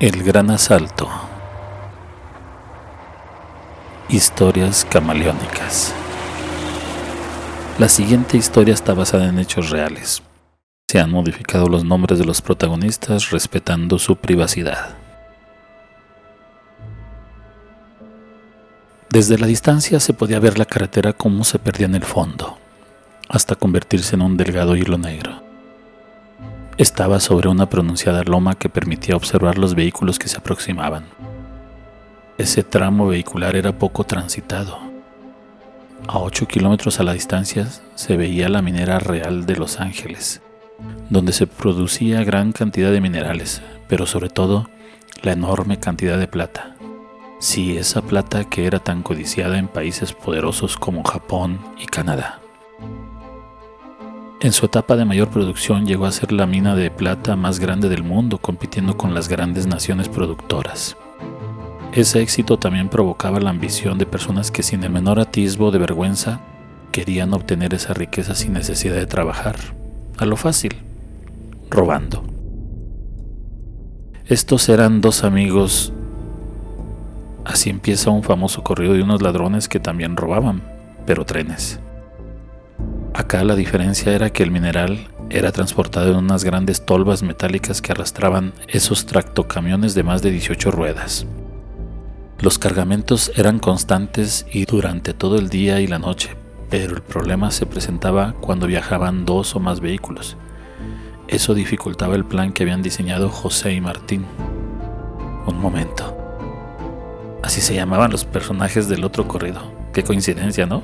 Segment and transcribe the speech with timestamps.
[0.00, 1.10] El gran asalto.
[4.08, 5.92] Historias camaleónicas.
[7.78, 10.22] La siguiente historia está basada en hechos reales.
[10.88, 14.96] Se han modificado los nombres de los protagonistas respetando su privacidad.
[19.10, 22.56] Desde la distancia se podía ver la carretera como se perdía en el fondo,
[23.28, 25.49] hasta convertirse en un delgado hilo negro.
[26.80, 31.04] Estaba sobre una pronunciada loma que permitía observar los vehículos que se aproximaban.
[32.38, 34.78] Ese tramo vehicular era poco transitado.
[36.08, 40.40] A 8 kilómetros a la distancia se veía la minera real de Los Ángeles,
[41.10, 44.70] donde se producía gran cantidad de minerales, pero sobre todo
[45.20, 46.76] la enorme cantidad de plata.
[47.40, 52.39] Sí, esa plata que era tan codiciada en países poderosos como Japón y Canadá.
[54.42, 57.90] En su etapa de mayor producción llegó a ser la mina de plata más grande
[57.90, 60.96] del mundo, compitiendo con las grandes naciones productoras.
[61.92, 66.40] Ese éxito también provocaba la ambición de personas que sin el menor atisbo de vergüenza
[66.90, 69.56] querían obtener esa riqueza sin necesidad de trabajar,
[70.16, 70.74] a lo fácil,
[71.68, 72.24] robando.
[74.24, 75.92] Estos eran dos amigos.
[77.44, 80.62] Así empieza un famoso corrido de unos ladrones que también robaban,
[81.04, 81.78] pero trenes.
[83.20, 87.92] Acá la diferencia era que el mineral era transportado en unas grandes tolvas metálicas que
[87.92, 91.26] arrastraban esos tractocamiones de más de 18 ruedas.
[92.38, 96.34] Los cargamentos eran constantes y durante todo el día y la noche,
[96.70, 100.38] pero el problema se presentaba cuando viajaban dos o más vehículos.
[101.28, 104.24] Eso dificultaba el plan que habían diseñado José y Martín.
[105.46, 106.16] Un momento.
[107.42, 109.60] Así se llamaban los personajes del otro corrido.
[109.92, 110.82] Qué coincidencia, ¿no?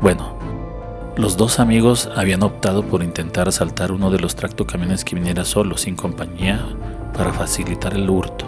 [0.00, 0.41] Bueno,
[1.16, 5.76] los dos amigos habían optado por intentar asaltar uno de los tractocamiones que viniera solo,
[5.76, 6.64] sin compañía,
[7.16, 8.46] para facilitar el hurto.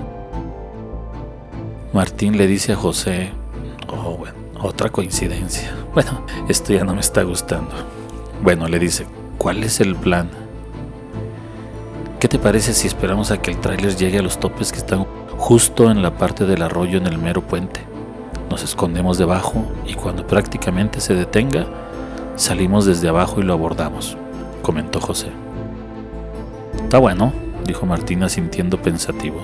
[1.93, 3.33] Martín le dice a José,
[3.89, 5.75] oh, bueno, otra coincidencia.
[5.93, 7.71] Bueno, esto ya no me está gustando.
[8.43, 9.07] Bueno, le dice,
[9.39, 10.31] ¿cuál es el plan?
[12.19, 15.05] ¿Qué te parece si esperamos a que el tráiler llegue a los topes que están
[15.37, 17.81] justo en la parte del arroyo en el mero puente?
[18.51, 21.67] Nos escondemos debajo y cuando prácticamente se detenga,
[22.37, 24.17] salimos desde abajo y lo abordamos,
[24.63, 25.29] comentó José.
[26.83, 27.33] Está bueno,
[27.67, 29.41] dijo Martín sintiendo pensativo.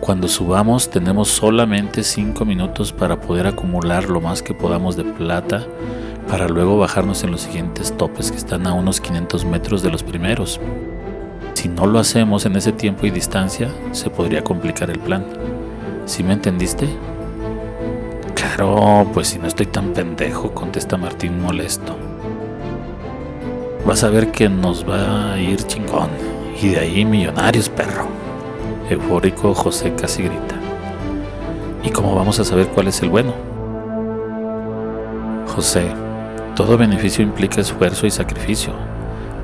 [0.00, 5.64] Cuando subamos tenemos solamente 5 minutos para poder acumular lo más que podamos de plata
[6.28, 10.02] para luego bajarnos en los siguientes topes que están a unos 500 metros de los
[10.02, 10.60] primeros.
[11.54, 15.24] Si no lo hacemos en ese tiempo y distancia, se podría complicar el plan.
[16.06, 16.88] ¿Sí me entendiste?
[18.54, 21.96] Claro, pues si no estoy tan pendejo, contesta Martín molesto.
[23.86, 26.10] Vas a ver que nos va a ir chingón.
[26.60, 28.06] Y de ahí millonarios, perro.
[28.90, 30.54] Eufórico, José casi grita.
[31.82, 33.32] ¿Y cómo vamos a saber cuál es el bueno?
[35.54, 35.86] José,
[36.54, 38.74] todo beneficio implica esfuerzo y sacrificio.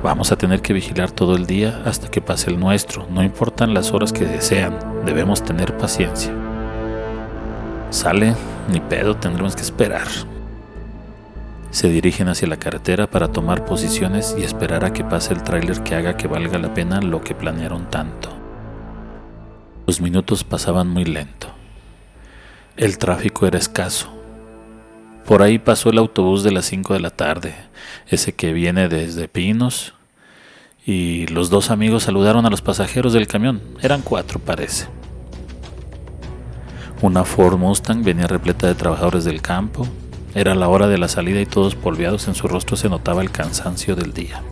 [0.03, 3.07] Vamos a tener que vigilar todo el día hasta que pase el nuestro.
[3.09, 6.31] No importan las horas que desean, debemos tener paciencia.
[7.89, 8.35] Sale,
[8.69, 10.07] ni pedo, tendremos que esperar.
[11.71, 15.83] Se dirigen hacia la carretera para tomar posiciones y esperar a que pase el tráiler
[15.83, 18.35] que haga que valga la pena lo que planearon tanto.
[19.85, 21.47] Los minutos pasaban muy lento.
[22.75, 24.11] El tráfico era escaso.
[25.25, 27.55] Por ahí pasó el autobús de las 5 de la tarde,
[28.07, 29.93] ese que viene desde Pinos,
[30.85, 33.61] y los dos amigos saludaron a los pasajeros del camión.
[33.81, 34.87] Eran cuatro, parece.
[37.01, 39.87] Una Ford Mustang venía repleta de trabajadores del campo.
[40.35, 43.31] Era la hora de la salida y todos polveados en su rostro se notaba el
[43.31, 44.43] cansancio del día.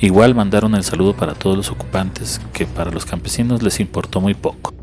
[0.00, 4.34] Igual mandaron el saludo para todos los ocupantes, que para los campesinos les importó muy
[4.34, 4.74] poco.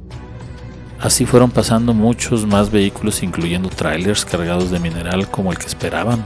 [1.02, 6.24] Así fueron pasando muchos más vehículos, incluyendo trailers cargados de mineral como el que esperaban,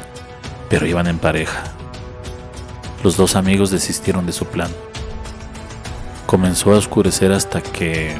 [0.70, 1.64] pero iban en pareja.
[3.04, 4.70] Los dos amigos desistieron de su plan.
[6.28, 8.16] Comenzó a oscurecer hasta que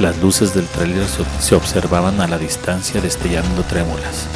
[0.00, 1.06] las luces del trailer
[1.40, 4.26] se observaban a la distancia destellando trémulas.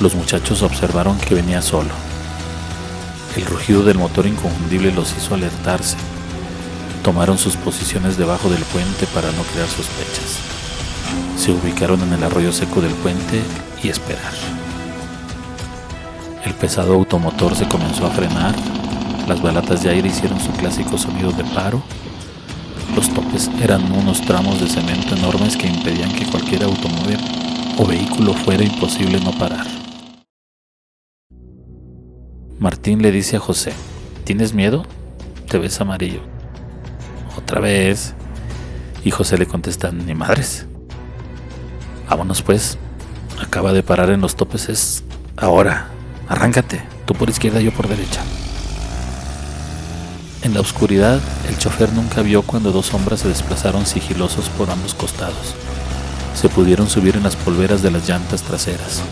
[0.00, 1.90] Los muchachos observaron que venía solo.
[3.36, 5.96] El rugido del motor inconfundible los hizo alertarse.
[7.02, 10.40] Tomaron sus posiciones debajo del puente para no crear sospechas.
[11.38, 13.42] Se ubicaron en el arroyo seco del puente
[13.82, 14.34] y esperar.
[16.44, 18.54] El pesado automotor se comenzó a frenar,
[19.26, 21.82] las balatas de aire hicieron su clásico sonido de paro.
[22.96, 27.18] Los topes eran unos tramos de cemento enormes que impedían que cualquier automóvil
[27.78, 29.66] o vehículo fuera imposible no parar.
[32.58, 33.74] Martín le dice a José,
[34.26, 34.84] ¿Tienes miedo?
[35.48, 36.20] Te ves amarillo.
[37.36, 38.14] Otra vez.
[39.04, 40.66] Y José le contesta, ni madres.
[42.08, 42.76] Vámonos pues.
[43.40, 45.04] Acaba de parar en los topes, es
[45.36, 45.90] ahora.
[46.28, 46.82] Arráncate.
[47.04, 48.22] Tú por izquierda, yo por derecha.
[50.46, 54.94] En la oscuridad, el chofer nunca vio cuando dos sombras se desplazaron sigilosos por ambos
[54.94, 55.56] costados.
[56.36, 59.02] Se pudieron subir en las polveras de las llantas traseras.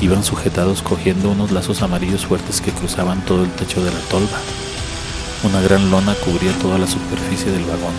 [0.00, 4.38] Iban sujetados cogiendo unos lazos amarillos fuertes que cruzaban todo el techo de la tolva.
[5.42, 7.92] Una gran lona cubría toda la superficie del vagón.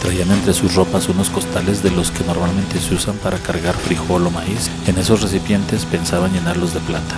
[0.00, 4.26] Traían entre sus ropas unos costales de los que normalmente se usan para cargar frijol
[4.26, 4.70] o maíz.
[4.86, 7.16] En esos recipientes pensaban llenarlos de plata.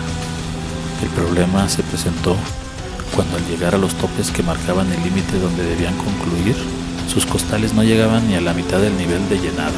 [1.00, 2.37] El problema se presentó
[3.14, 6.56] cuando al llegar a los topes que marcaban el límite donde debían concluir,
[7.08, 9.76] sus costales no llegaban ni a la mitad del nivel de llenado.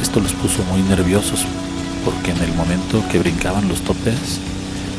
[0.00, 1.46] Esto los puso muy nerviosos
[2.04, 4.40] porque en el momento que brincaban los topes,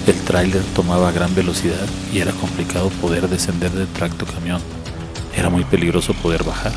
[0.07, 4.62] el tráiler tomaba gran velocidad y era complicado poder descender del tracto camión.
[5.36, 6.71] Era muy peligroso poder bajar.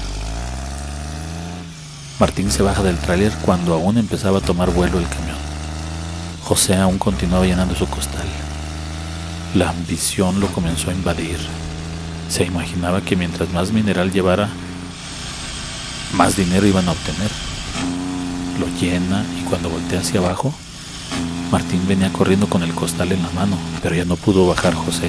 [2.19, 5.37] Martín se baja del tráiler cuando aún empezaba a tomar vuelo el camión.
[6.43, 8.27] José aún continuaba llenando su costal.
[9.57, 11.39] La ambición lo comenzó a invadir.
[12.29, 14.51] Se imaginaba que mientras más mineral llevara,
[16.13, 17.31] más dinero iban a obtener.
[18.61, 20.53] Lo llena y cuando voltea hacia abajo,
[21.51, 25.09] Martín venía corriendo con el costal en la mano, pero ya no pudo bajar José.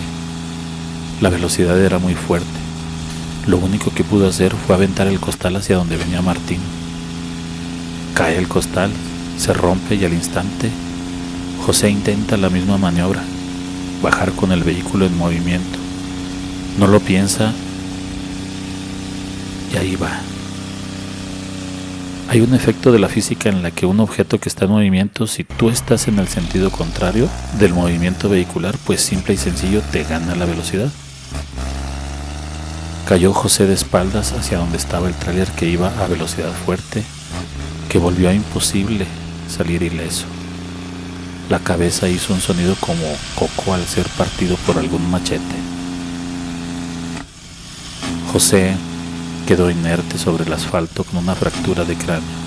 [1.19, 2.47] La velocidad era muy fuerte.
[3.47, 6.61] Lo único que pudo hacer fue aventar el costal hacia donde venía Martín.
[8.13, 8.91] Cae el costal,
[9.37, 10.71] se rompe y al instante
[11.65, 13.21] José intenta la misma maniobra,
[14.01, 15.79] bajar con el vehículo en movimiento.
[16.79, 17.53] No lo piensa
[19.73, 20.21] y ahí va.
[22.29, 25.27] Hay un efecto de la física en la que un objeto que está en movimiento,
[25.27, 30.03] si tú estás en el sentido contrario del movimiento vehicular, pues simple y sencillo te
[30.03, 30.91] gana la velocidad.
[33.07, 37.01] Cayó José de espaldas hacia donde estaba el tráiler que iba a velocidad fuerte,
[37.87, 39.05] que volvió a imposible
[39.47, 40.25] salir ileso.
[41.49, 43.05] La cabeza hizo un sonido como
[43.35, 45.55] coco al ser partido por algún machete.
[48.33, 48.75] José
[49.47, 52.37] quedó inerte sobre el asfalto con una fractura de cráneo.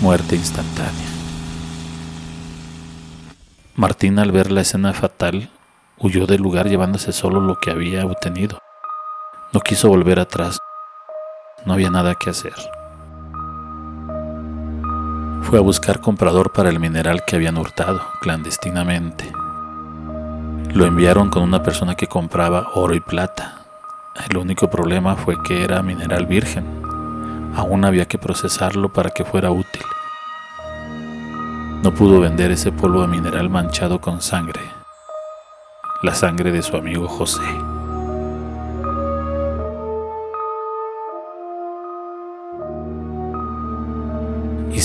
[0.00, 1.08] Muerte instantánea.
[3.76, 5.50] Martín al ver la escena fatal
[5.98, 8.58] huyó del lugar llevándose solo lo que había obtenido.
[9.52, 10.58] No quiso volver atrás.
[11.66, 12.54] No había nada que hacer.
[15.44, 19.30] Fue a buscar comprador para el mineral que habían hurtado clandestinamente.
[20.72, 23.58] Lo enviaron con una persona que compraba oro y plata.
[24.28, 26.64] El único problema fue que era mineral virgen.
[27.54, 29.82] Aún había que procesarlo para que fuera útil.
[31.82, 34.62] No pudo vender ese polvo de mineral manchado con sangre.
[36.02, 37.42] La sangre de su amigo José.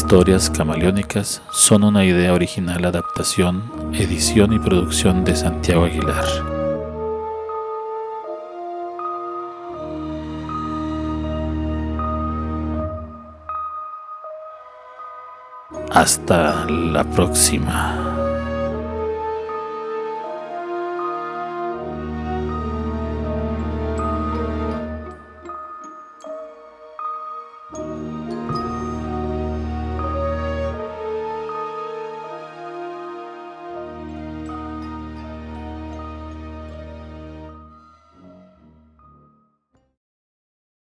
[0.09, 3.61] Historias camaleónicas son una idea original, adaptación,
[3.93, 6.25] edición y producción de Santiago Aguilar.
[15.91, 18.08] Hasta la próxima.